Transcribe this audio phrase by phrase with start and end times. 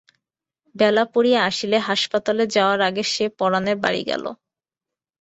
[0.75, 4.23] বেলা পড়িয়া আসিলে হাসপাতালে যাওয়ার আগে সে পরানের বাড়ি গেল।